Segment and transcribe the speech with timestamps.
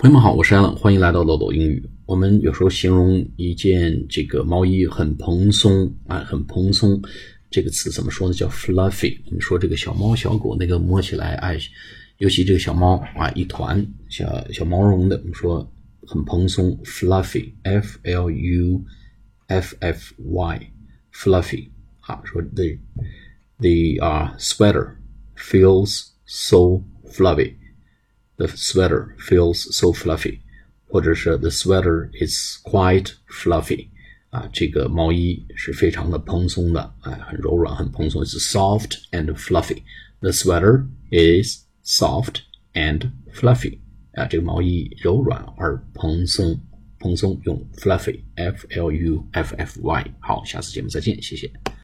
[0.00, 1.84] 朋友们好，我是 Allen，欢迎来到豆豆英语。
[2.06, 7.02] 我们有时候形容一件这个毛衣很蓬松啊，很蓬松，
[7.50, 8.32] 这个词怎么说呢？
[8.32, 9.18] 叫 fluffy。
[9.26, 11.58] 我们说这个小猫小狗那个摸起来，哎，
[12.18, 15.68] 尤其这个小猫啊，一团小小毛绒的，我们说
[16.06, 18.84] 很蓬松，fluffy，f l u
[19.48, 21.70] f f y，fluffy。
[21.98, 22.66] 好，说 the
[23.58, 24.90] the 啊 sweater
[25.36, 27.54] feels so fluffy。
[28.37, 30.39] The sweater feels so fluffy，
[30.87, 33.89] 或者是 The sweater is quite fluffy，
[34.31, 42.41] 啊，这个毛衣是非常的蓬松的，哎，很柔软，很蓬松，It's soft and fluffy。The sweater is soft
[42.73, 43.79] and fluffy，
[44.13, 46.59] 啊，这个毛衣柔软而蓬松，
[46.99, 50.15] 蓬松用 fluffy，f l u f f y。
[50.19, 51.51] 好，下次节目再见，谢谢。